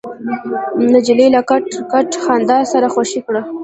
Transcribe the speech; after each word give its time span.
نجلۍ 0.91 1.27
له 1.35 1.41
کټ 1.49 1.65
کټ 1.91 2.09
خندا 2.23 2.57
سره 2.71 2.87
خوشې 2.93 3.19
کړ. 3.25 3.35